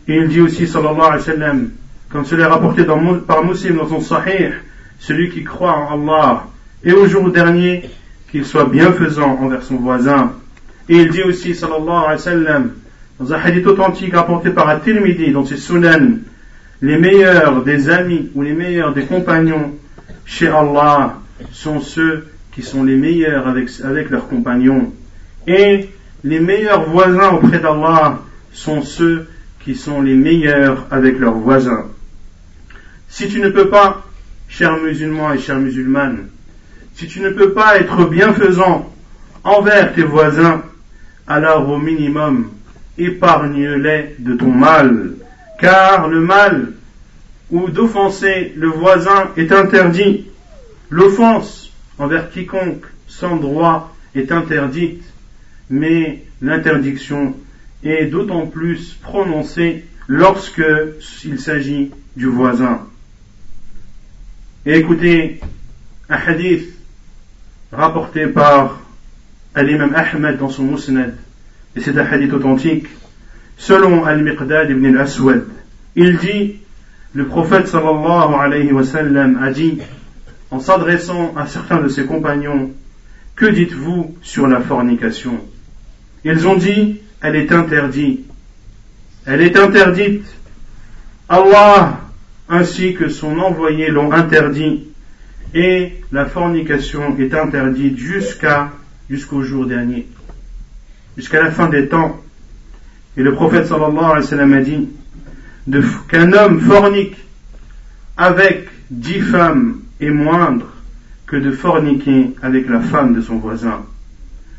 [0.07, 1.69] Et il dit aussi, sallallahu alayhi wa sallam,
[2.09, 4.53] comme cela est rapporté par Muslim dans son sahih,
[4.99, 6.47] celui qui croit en Allah
[6.83, 7.89] et au jour dernier,
[8.31, 10.33] qu'il soit bienfaisant envers son voisin.
[10.89, 12.71] Et il dit aussi, sallallahu alayhi wa sallam,
[13.19, 16.19] dans un hadith authentique rapporté par At-Tirmidhi dans ses Sunan,
[16.81, 19.75] les meilleurs des amis ou les meilleurs des compagnons
[20.25, 21.17] chez Allah
[21.51, 24.93] sont ceux qui sont les meilleurs avec, leurs compagnons.
[25.45, 25.89] Et
[26.23, 28.21] les meilleurs voisins auprès d'Allah
[28.51, 29.27] sont ceux
[29.63, 31.85] qui sont les meilleurs avec leurs voisins.
[33.09, 34.03] Si tu ne peux pas,
[34.49, 36.27] chers musulmans et chères musulmanes,
[36.95, 38.91] si tu ne peux pas être bienfaisant
[39.43, 40.63] envers tes voisins,
[41.27, 42.49] alors au minimum,
[42.97, 45.11] épargne-les de ton mal,
[45.59, 46.73] car le mal
[47.51, 50.26] ou d'offenser le voisin est interdit.
[50.89, 55.03] L'offense envers quiconque sans droit est interdite,
[55.69, 57.35] mais l'interdiction
[57.83, 60.63] est d'autant plus prononcée lorsque
[61.25, 62.87] il s'agit du voisin.
[64.65, 65.39] Et écoutez
[66.09, 66.73] un hadith
[67.71, 68.79] rapporté par
[69.55, 71.15] l'imam Ahmed dans son Musnad
[71.75, 72.87] et c'est un hadith authentique,
[73.57, 75.45] selon Al-Miqdad ibn al-Aswad,
[75.95, 76.55] il dit,
[77.13, 79.79] le prophète sallallahu alayhi wa sallam a dit,
[80.51, 82.71] en s'adressant à certains de ses compagnons,
[83.35, 85.39] que dites-vous sur la fornication?
[86.23, 88.25] Ils ont dit, elle est interdite.
[89.25, 90.25] Elle est interdite.
[91.29, 92.01] Allah
[92.49, 94.85] ainsi que son envoyé l'ont interdit.
[95.53, 98.71] Et la fornication est interdite jusqu'à
[99.09, 100.07] jusqu'au jour dernier
[101.17, 102.21] jusqu'à la fin des temps.
[103.17, 104.89] Et le prophète sallallahu alayhi wa sallam a dit
[106.07, 107.17] qu'un homme fornique
[108.15, 110.67] avec dix femmes est moindre
[111.25, 113.85] que de forniquer avec la femme de son voisin.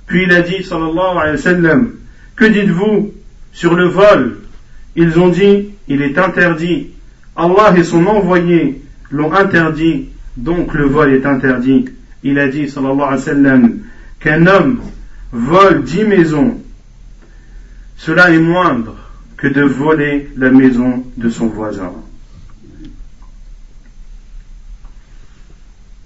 [0.07, 1.93] Puis il a dit sallallahu alayhi wa sallam
[2.37, 3.13] que dites-vous
[3.53, 4.39] sur le vol?
[4.97, 6.89] Ils ont dit il est interdit.
[7.37, 11.87] Allah et son envoyé l'ont interdit, donc le vol est interdit.
[12.23, 13.79] Il a dit, sallallahu alayhi wa sallam,
[14.21, 14.81] qu'un homme
[15.33, 16.59] vole dix maisons,
[17.97, 18.97] cela est moindre
[19.37, 21.93] que de voler la maison de son voisin.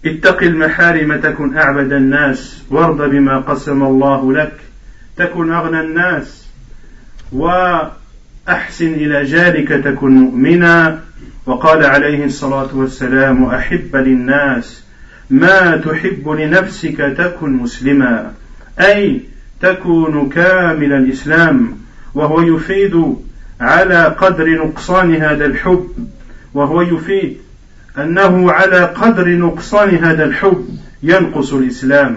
[0.06, 4.52] اتق المحارم تكن أعبد الناس وارض بما قسم الله لك
[5.16, 6.46] تكن أغنى الناس
[7.32, 11.00] وأحسن إلى جارك تكن مؤمنا.
[11.46, 14.82] وقال عليه الصلاة والسلام أحب للناس
[15.30, 18.32] ما تحب لنفسك تكن مسلما.
[18.80, 19.20] أي
[19.60, 21.78] تكون كامل الإسلام
[22.14, 23.16] وهو يفيد
[23.60, 26.08] على قدر نقصان هذا الحب
[26.54, 27.36] وهو يفيد
[27.98, 30.68] أنه على قدر نقصان هذا الحب
[31.02, 32.16] ينقص الإسلام.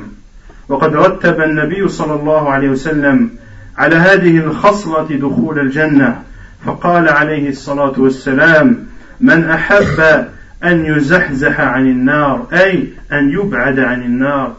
[0.69, 3.29] وقد رتب النبي صلى الله عليه وسلم
[3.77, 6.21] على هذه الخصلة دخول الجنة
[6.65, 8.85] فقال عليه الصلاة والسلام
[9.21, 10.25] من أحب
[10.63, 14.55] أن يزحزح عن النار أي أن يبعد عن النار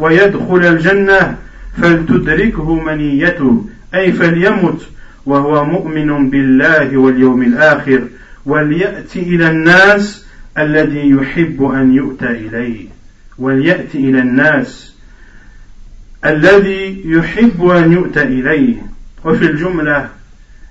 [0.00, 1.36] ويدخل الجنة
[1.82, 4.80] فلتدركه منيته أي فليمت
[5.26, 8.02] وهو مؤمن بالله واليوم الآخر.
[8.48, 10.26] وليأتي إلى الناس
[10.58, 12.86] الذي يحب أن يؤتى إليه.
[13.38, 14.96] وليأتي إلى الناس
[16.26, 18.74] الذي يحب أن يؤتى إليه.
[19.24, 20.08] وفي الجملة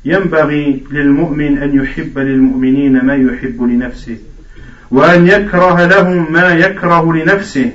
[0.06, 4.18] ينبغي للمؤمن أن يحب للمؤمنين ما يحب لنفسه.
[4.92, 7.72] وأن يكره لهم ما يكره لنفسه.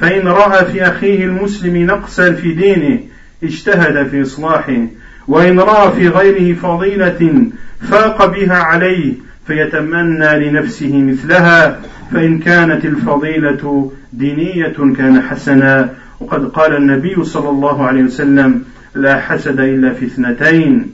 [0.00, 3.00] فإن رأى في أخيه المسلم نقصا في دينه
[3.42, 4.86] اجتهد في إصلاحه.
[5.28, 7.46] وإن رأى في غيره فضيلة
[7.80, 9.24] فاق بها عليه.
[9.46, 11.80] فيتمنى لنفسه مثلها
[12.12, 15.90] فإن كانت الفضيلة دينية كان حسنا.
[16.20, 20.90] وقد قال النبي صلى الله عليه وسلم لا حسد إلا في اثنتين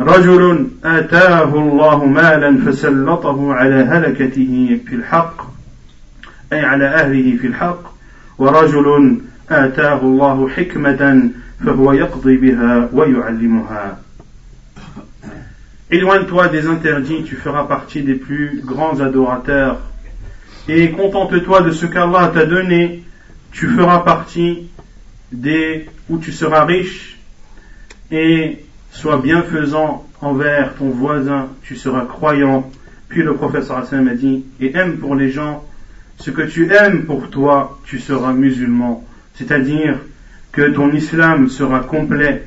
[0.00, 5.46] رجل آتاه الله مالا فسلطه على هلكته في الحق
[6.52, 7.80] أي على أهله في الحق.
[8.38, 9.18] ورجل
[9.50, 11.30] آتاه الله حكمة
[11.66, 13.98] فهو يقضي بها ويعلمها.
[15.90, 19.78] Éloigne-toi des interdits, tu feras partie des plus grands adorateurs.
[20.68, 23.04] Et contente-toi de ce qu'Allah t'a donné,
[23.52, 24.68] tu feras partie
[25.30, 27.18] des où tu seras riche.
[28.10, 32.68] Et sois bienfaisant envers ton voisin, tu seras croyant.
[33.08, 35.64] Puis le professeur Hassan a dit, et aime pour les gens
[36.18, 39.04] ce que tu aimes pour toi, tu seras musulman.
[39.34, 40.00] C'est-à-dire
[40.50, 42.44] que ton islam sera complet.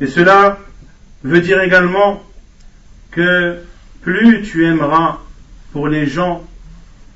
[0.00, 0.58] Et cela
[1.24, 2.22] veut dire également
[3.10, 3.56] que
[4.02, 5.18] plus tu aimeras
[5.72, 6.44] pour les gens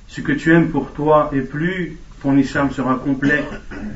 [0.09, 3.45] ce que tu aimes pour toi, et plus ton islam sera complet,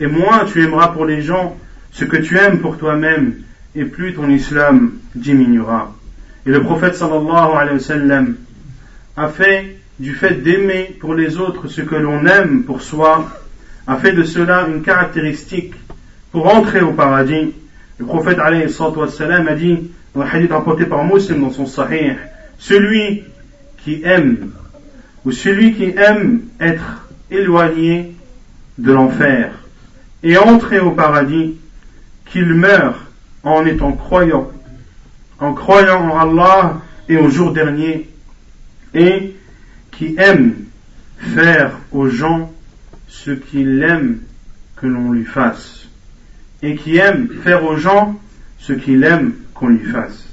[0.00, 1.56] et moins tu aimeras pour les gens
[1.90, 3.36] ce que tu aimes pour toi-même,
[3.74, 5.94] et plus ton islam diminuera.
[6.44, 8.36] Et le prophète sallallahu alayhi wa sallam
[9.16, 13.30] a fait du fait d'aimer pour les autres ce que l'on aime pour soi,
[13.86, 15.74] a fait de cela une caractéristique
[16.30, 17.54] pour entrer au paradis.
[17.98, 19.06] Le prophète alayhi wa
[19.48, 22.16] a dit dans hadith rapporté par Muslim dans son sahih,
[22.58, 23.24] celui
[23.78, 24.50] qui aime,
[25.24, 28.14] ou celui qui aime être éloigné
[28.78, 29.52] de l'enfer
[30.22, 31.56] et entrer au paradis,
[32.26, 32.98] qu'il meure
[33.42, 34.50] en étant croyant,
[35.38, 38.08] en croyant en Allah et au jour dernier,
[38.94, 39.34] et
[39.90, 40.54] qui aime
[41.18, 42.52] faire aux gens
[43.08, 44.20] ce qu'il aime
[44.76, 45.86] que l'on lui fasse,
[46.62, 48.18] et qui aime faire aux gens
[48.62, 50.26] ce qu'il aime qu'on lui fasse.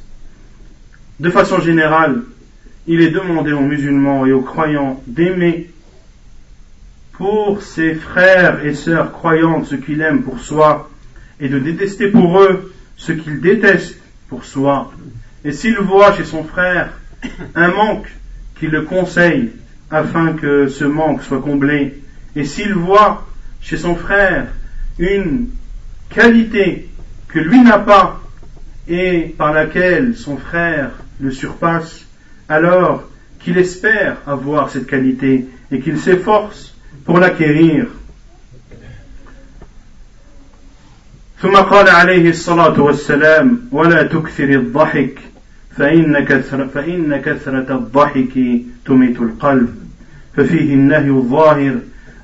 [1.20, 2.22] De façon générale,
[2.88, 5.70] il est demandé aux musulmans et aux croyants d'aimer
[7.14, 10.90] pour ses frères et sœurs croyants ce qu'il aime pour soi
[11.40, 14.94] et de détester pour eux ce qu'il déteste pour soi.
[15.44, 16.94] Et s'il voit chez son frère
[17.56, 18.08] un manque,
[18.60, 19.52] qu'il le conseille
[19.90, 22.02] afin que ce manque soit comblé.
[22.36, 23.28] Et s'il voit
[23.62, 24.48] chez son frère
[25.00, 25.50] une
[26.10, 26.90] qualité
[27.30, 28.19] que lui n'a pas
[28.89, 30.91] et par laquelle son frère
[31.21, 32.07] le surpasse,
[32.49, 33.05] alors
[33.41, 36.75] qu'il espère avoir cette qualité et qu'il s'efforce
[37.05, 37.87] pour l'acquérir.
[41.43, 45.19] ثم قال عليه الصلاة والسلام ولا تكثر الضحك
[45.77, 48.33] فإن كثرة, فإن كثرة الضحك
[48.87, 49.75] تميت القلب
[50.37, 51.75] ففيه النهي الظاهر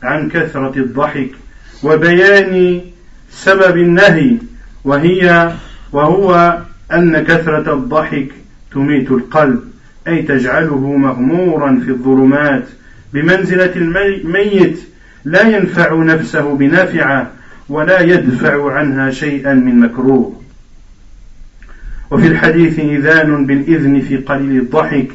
[0.03, 1.31] عن كثرة الضحك
[1.83, 2.81] وبيان
[3.31, 4.37] سبب النهي
[4.85, 5.53] وهي
[5.93, 6.59] وهو
[6.94, 8.28] أن كثرة الضحك
[8.72, 9.64] تميت القلب
[10.08, 12.64] أي تجعله مغمورا في الظلمات.
[13.14, 14.80] بمنزلة الميت
[15.26, 17.32] لا ينفع نفسه بنافعة
[17.70, 20.42] ولا يدفع عنها شيئا من مكروه.
[22.12, 25.08] وفي الحديث إذان بالإذن في قليل الضحك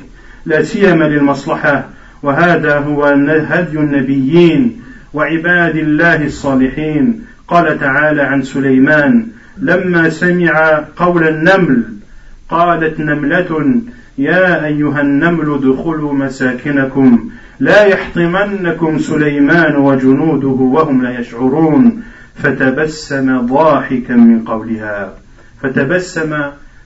[0.46, 1.88] لا سيما للمصلحة
[2.22, 3.04] وهذا هو
[3.48, 4.82] هدي النبيين
[5.14, 7.24] وعباد الله الصالحين.
[7.48, 9.26] قال تعالى عن سليمان
[9.58, 11.84] لما سمع قول النمل
[12.48, 13.80] قالت نملة
[14.18, 17.30] يا أيها النمل ادخلوا مساكنكم
[17.60, 22.02] لا يحطمنكم سليمان وجنوده وهم لا يشعرون.
[22.36, 25.14] فتبسم ضاحكا من قولها.
[25.62, 26.36] فتبسم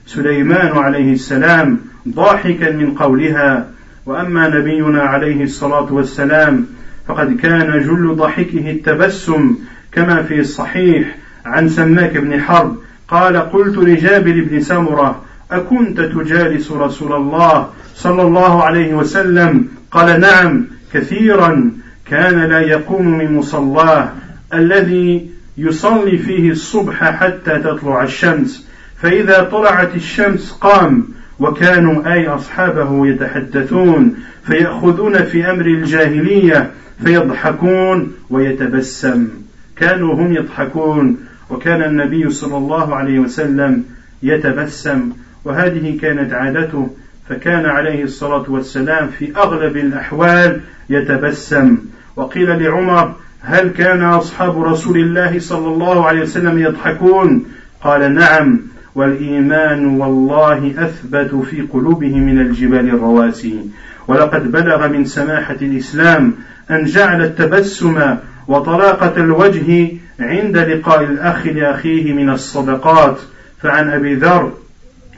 [0.05, 3.67] سليمان عليه السلام ضاحكا من قولها.
[4.05, 6.65] وأما نبينا عليه الصلاة والسلام
[7.07, 9.55] فقد كان جل ضحكه التبسم
[9.91, 11.15] كما في الصحيح
[11.45, 12.77] عن سماك بن حرب
[13.07, 15.21] قال قلت لجابر بن سمرة
[15.51, 21.71] أكنت تجالس رسول الله صلى الله عليه وسلم؟ قال نعم كثيرا.
[22.09, 24.09] كان لا يقوم من مصلاه
[24.53, 28.67] الذي يصلي فيه الصبح حتى تطلع الشمس
[29.01, 31.07] فإذا طلعت الشمس قام
[31.39, 36.71] وكانوا أي أصحابه يتحدثون فيأخذون في أمر الجاهلية
[37.03, 39.27] فيضحكون ويتبسم.
[39.75, 41.17] كانوا هم يضحكون.
[41.49, 43.83] وكان النبي صلى الله عليه وسلم
[44.23, 45.11] يتبسم
[45.45, 46.89] وهذه كانت عادته
[47.29, 51.77] فكان عليه الصلاة والسلام في أغلب الأحوال يتبسم.
[52.15, 57.45] وقيل لعمر هل كان أصحاب رسول الله صلى الله عليه وسلم يضحكون؟
[57.81, 58.59] قال نعم.
[58.95, 63.69] والإيمان والله أثبت في قلوبهم من الجبال الرواسي.
[64.07, 66.33] ولقد بلغ من سماحة الإسلام
[66.71, 68.15] أن جعل التبسم
[68.47, 73.17] وطلاقة الوجه عند لقاء الأخ لأخيه من الصدقات
[73.61, 74.51] فعن أبي ذر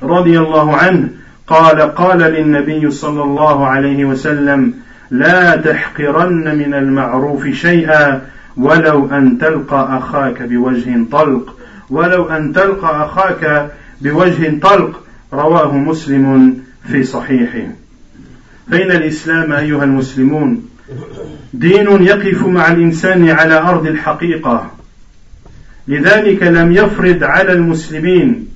[0.03, 1.09] رضي الله عنه
[1.47, 4.73] قال قال للنبي صلى الله عليه وسلم
[5.11, 8.21] لا تحقرن من المعروف شيئا
[8.57, 11.57] ولو أن تلقى أخاك بوجه طلق
[11.89, 13.71] ولو أن تلقى أخاك
[14.01, 15.03] بوجه طلق.
[15.33, 16.57] رواه مسلم
[16.91, 17.67] في صحيحه.
[18.71, 20.65] فإن الإسلام أيها المسلمون
[21.53, 24.71] دين يقف مع الإنسان على أرض الحقيقة.
[25.88, 28.47] لذلك لم يفرض على المسلمين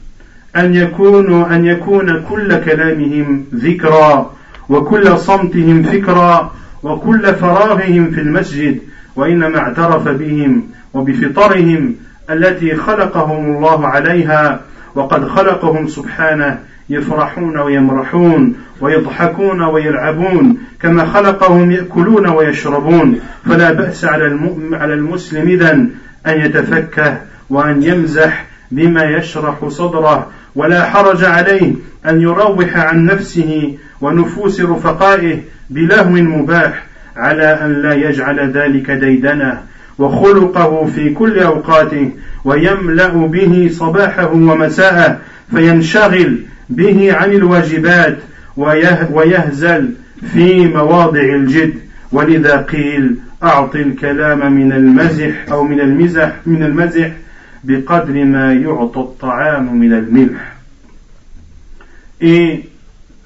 [0.55, 4.32] أن يكونوا أن يكون كل كلامهم ذكرى
[4.69, 6.51] وكل صمتهم فكرا
[6.84, 8.79] وكل فراغهم في المسجد
[9.15, 10.63] وإنما اعترف بهم
[10.93, 11.95] وبفطرهم
[12.29, 14.61] التي خلقهم الله عليها
[14.95, 16.59] وقد خلقهم سبحانه
[16.89, 23.19] يفرحون ويمرحون ويضحكون ويلعبون كما خلقهم يأكلون ويشربون.
[23.45, 25.88] فلا بأس على المسلم إذا
[26.28, 27.17] أن يتفكه
[27.49, 31.74] وأن يمزح بما يشرح صدره ولا حرج عليه
[32.09, 36.84] أن يروح عن نفسه ونفوس رفقائه بلهو مباح
[37.15, 39.61] على أن لا يجعل ذلك ديدنه
[39.97, 42.11] وخلقه في كل أوقاته
[42.45, 45.19] ويملأ به صباحه ومساءه
[45.51, 46.38] فينشغل
[46.69, 48.17] به عن الواجبات
[49.11, 49.93] ويهزل
[50.34, 51.74] في مواضع الجد.
[52.11, 57.12] ولذا قيل أعط الكلام من المزح أو من المزح من المزح
[57.64, 60.57] بقدر ما يعطى الطعام من الملح
[62.20, 62.70] Et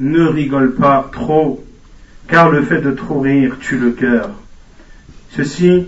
[0.01, 1.65] ne rigole pas trop,
[2.27, 4.31] car le fait de trop rire tue le cœur.
[5.31, 5.87] Ceci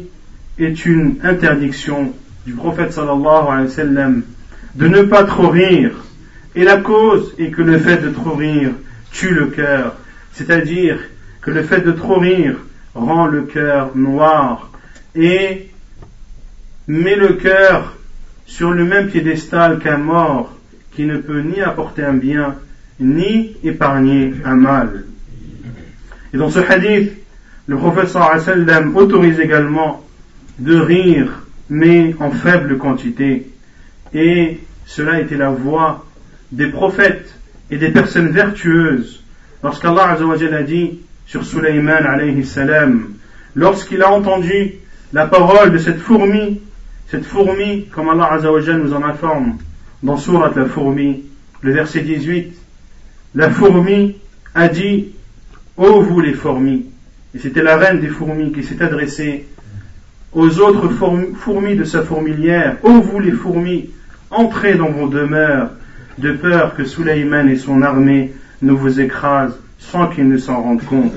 [0.58, 2.12] est une interdiction
[2.46, 4.22] du prophète sallallahu alayhi wa sallam
[4.76, 5.92] de ne pas trop rire.
[6.54, 8.70] Et la cause est que le fait de trop rire
[9.10, 9.96] tue le cœur.
[10.32, 10.98] C'est-à-dire
[11.40, 12.56] que le fait de trop rire
[12.97, 14.71] rend le cœur noir
[15.15, 15.69] et
[16.87, 17.95] met le cœur
[18.45, 20.55] sur le même piédestal qu'un mort
[20.93, 22.55] qui ne peut ni apporter un bien
[22.99, 25.05] ni épargner un mal.
[26.33, 27.13] Et dans ce hadith,
[27.67, 30.03] le prophète sallam autorise également
[30.59, 33.47] de rire, mais en faible quantité.
[34.13, 36.05] Et cela était la voix
[36.51, 37.37] des prophètes
[37.69, 39.23] et des personnes vertueuses.
[39.63, 43.09] Lorsqu'Allah a dit sur Sulaiman alayhi salam,
[43.53, 44.75] lorsqu'il a entendu
[45.11, 46.61] la parole de cette fourmi,
[47.11, 49.57] cette fourmi, comme Allah nous en informe
[50.03, 51.25] dans Surat la fourmi,
[51.61, 52.53] le verset 18,
[53.35, 54.15] la fourmi
[54.55, 55.09] a dit
[55.75, 56.85] Ô vous les fourmis!
[57.35, 59.45] Et c'était la reine des fourmis qui s'est adressée
[60.31, 60.89] aux autres
[61.35, 63.89] fourmis de sa fourmilière Ô vous les fourmis,
[64.31, 65.71] entrez dans vos demeures,
[66.19, 70.83] de peur que Sulayman et son armée ne vous écrasent sans qu'ils ne s'en rendent
[70.83, 71.13] compte.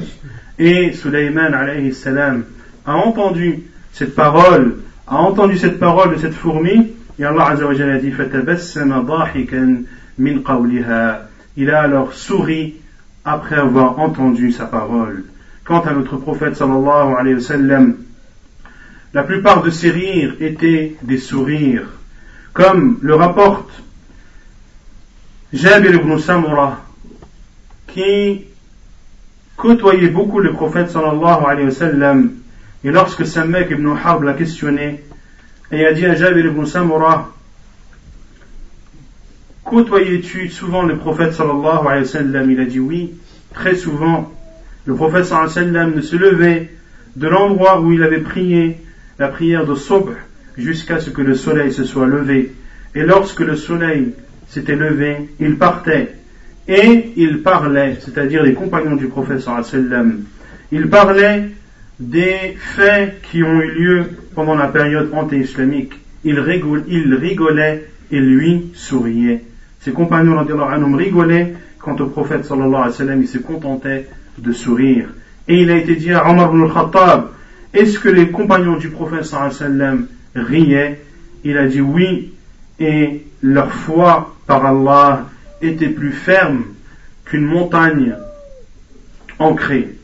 [0.58, 2.44] Et Sulayman alayhi salam
[2.86, 8.12] a entendu cette parole, a entendu cette parole de cette fourmi, et Allah a dit
[10.18, 12.76] min qawliha il a alors souri
[13.24, 15.24] après avoir entendu sa parole.
[15.64, 17.96] Quant à notre prophète sallallahu alayhi wa sallam,
[19.12, 21.88] la plupart de ses rires étaient des sourires,
[22.52, 23.70] comme le rapporte
[25.52, 26.80] Jabir ibn Samura,
[27.88, 28.44] qui
[29.60, 32.30] côtoyait beaucoup le prophète sallallahu alayhi wa sallam.
[32.82, 35.04] Et lorsque Samek ibn Harb l'a questionné,
[35.70, 37.30] et a dit à Jabir ibn Samura,
[39.64, 42.50] côtoyais-tu souvent le prophète sallallahu alayhi wa sallam?
[42.50, 43.12] Il a dit oui,
[43.52, 44.32] très souvent.
[44.86, 46.70] Le prophète sallallahu alayhi wa sallam ne se levait
[47.16, 48.80] de l'endroit où il avait prié
[49.18, 50.14] la prière de Sobh
[50.56, 52.54] jusqu'à ce que le soleil se soit levé.
[52.94, 54.14] Et lorsque le soleil
[54.48, 56.14] s'était levé, il partait
[56.70, 60.20] et il parlait, c'est-à-dire les compagnons du prophète sallam.
[60.70, 61.50] Il parlait
[61.98, 64.04] des faits qui ont eu lieu
[64.36, 65.94] pendant la période anti-islamique.
[66.22, 69.42] Il, rigolait et lui souriait.
[69.80, 74.06] Ses compagnons homme rigolaient quand au prophète sallallahu alayhi wa sallam il se contentait
[74.38, 75.08] de sourire.
[75.48, 77.30] Et il a été dit à Omar ibn al-Khattab,
[77.74, 80.06] est-ce que les compagnons du prophète sallallahu alayhi wa sallam
[80.36, 81.00] riaient?
[81.42, 82.32] Il a dit oui,
[82.78, 85.26] et leur foi par Allah
[85.62, 86.64] était plus ferme
[87.24, 88.14] qu'une montagne
[89.38, 89.94] ancrée.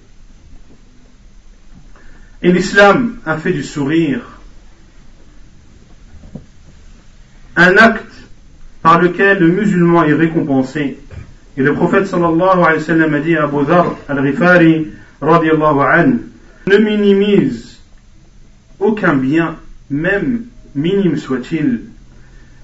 [2.42, 4.20] Et l'islam a fait du sourire
[7.56, 8.04] un acte
[8.82, 10.98] par lequel le musulman est récompensé.
[11.56, 14.88] Et le prophète sallallahu alayhi wa sallam dit à Abu Dhar al-Rifari
[15.20, 16.18] radiallahu an,
[16.66, 17.80] ne minimise
[18.78, 19.56] aucun bien,
[19.88, 20.44] même
[20.74, 21.80] minime soit-il,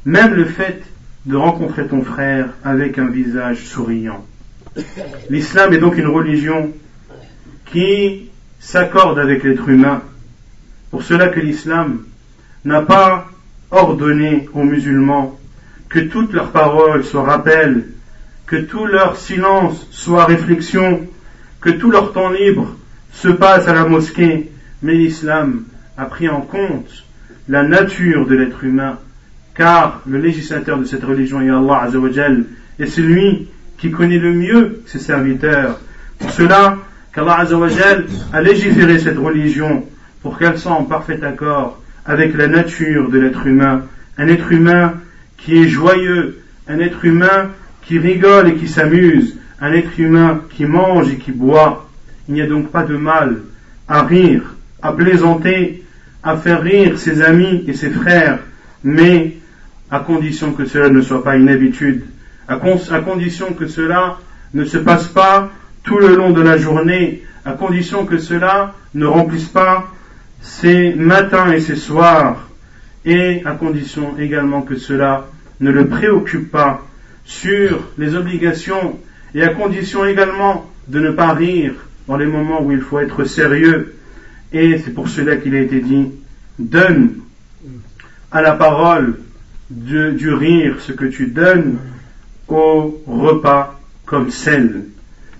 [0.05, 0.83] même le fait
[1.27, 4.25] de rencontrer ton frère avec un visage souriant.
[5.31, 6.73] L'islam est donc une religion
[7.67, 10.03] qui s'accorde avec l'être humain.
[10.91, 12.03] Pour cela que l'islam
[12.65, 13.29] n'a pas
[13.71, 15.39] ordonné aux musulmans
[15.89, 17.85] que toutes leurs paroles soient rappels,
[18.47, 21.07] que tout leur silence soit réflexion,
[21.61, 22.77] que tout leur temps libre
[23.13, 24.51] se passe à la mosquée,
[24.83, 25.65] mais l'islam
[25.97, 27.05] a pris en compte
[27.49, 28.99] la nature de l'être humain,
[29.55, 32.45] car le législateur de cette religion est Allah Azzawajal,
[32.79, 33.49] et celui
[33.79, 35.81] qui connaît le mieux ses serviteurs.
[36.19, 36.79] Pour cela
[37.13, 39.85] qu'Allah Azzawajal a légiféré cette religion
[40.23, 43.83] pour qu'elle soit en parfait accord avec la nature de l'être humain.
[44.19, 44.95] Un être humain
[45.37, 47.51] qui est joyeux, un être humain
[47.83, 51.89] qui rigole et qui s'amuse, un être humain qui mange et qui boit.
[52.29, 53.39] Il n'y a donc pas de mal
[53.89, 55.85] à rire, à plaisanter,
[56.23, 58.39] à faire rire ses amis et ses frères,
[58.85, 59.37] mais
[59.93, 62.05] à condition que cela ne soit pas une habitude,
[62.49, 64.17] à, condition que cela
[64.55, 65.51] ne se passe pas
[65.85, 69.91] tout le long de la journée, à condition que cela ne remplisse pas
[70.41, 72.49] ses matins et ses soirs,
[73.05, 75.27] et à condition également que cela
[75.61, 76.87] ne le préoccupe pas
[77.27, 78.99] sur les obligations,
[79.35, 81.75] et à condition également de ne pas rire
[82.09, 83.95] dans les moments où il faut être sérieux.
[84.55, 86.13] Et c'est pour cela qu'il a été dit,
[86.59, 87.17] donne
[88.31, 89.19] à la parole
[89.71, 91.79] du rire ce que tu donnes
[92.49, 94.85] au repas comme sel.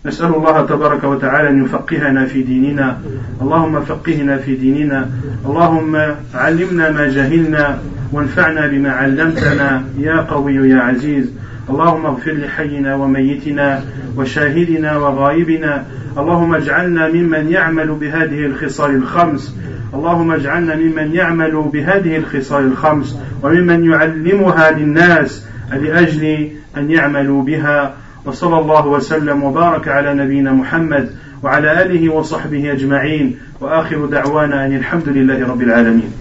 [0.07, 2.99] نسأل الله تبارك وتعالى أن يفقهنا في ديننا.
[3.43, 5.11] اللهم فقهنا في ديننا.
[5.47, 5.97] اللهم
[6.35, 7.79] علمنا ما جهلنا.
[8.13, 9.85] وانفعنا بما علمتنا.
[9.99, 11.31] يا قوي يا عزيز.
[11.71, 13.85] اللهم اغفر لحينا وميتنا
[14.17, 15.85] وشاهدنا وغائبنا.
[16.19, 19.57] اللهم اجعلنا ممن يعمل بهذه الخصال الخمس.
[19.95, 27.95] اللهم اجعلنا ممن يعمل بهذه الخصال الخمس وممن يعلمها للناس لأجل أن يعملوا بها.
[28.25, 31.11] وصلى الله وسلم وبارك على نبينا محمد
[31.43, 33.39] وعلى آله وصحبه أجمعين.
[33.61, 36.13] وآخر دعوانا أن الحمد لله رب العالمين.